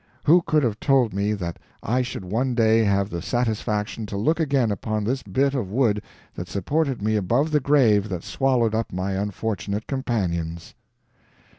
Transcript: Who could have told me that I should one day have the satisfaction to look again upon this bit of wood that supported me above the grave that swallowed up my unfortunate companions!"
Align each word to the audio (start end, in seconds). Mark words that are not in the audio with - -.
Who 0.23 0.41
could 0.41 0.63
have 0.63 0.79
told 0.79 1.13
me 1.13 1.33
that 1.33 1.59
I 1.83 2.01
should 2.01 2.25
one 2.25 2.55
day 2.55 2.83
have 2.85 3.11
the 3.11 3.21
satisfaction 3.21 4.07
to 4.07 4.17
look 4.17 4.39
again 4.39 4.71
upon 4.71 5.03
this 5.03 5.21
bit 5.21 5.53
of 5.53 5.69
wood 5.69 6.01
that 6.33 6.47
supported 6.47 7.03
me 7.03 7.15
above 7.15 7.51
the 7.51 7.59
grave 7.59 8.09
that 8.09 8.23
swallowed 8.23 8.73
up 8.73 8.91
my 8.91 9.11
unfortunate 9.11 9.85
companions!" 9.85 10.73